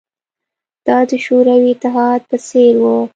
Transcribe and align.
دا 0.87 0.97
د 1.09 1.11
شوروي 1.25 1.71
اتحاد 1.73 2.21
په 2.29 2.37
څېر 2.47 2.73
وه 2.83 2.95